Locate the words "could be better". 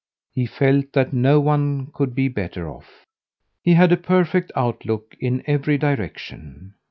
1.93-2.67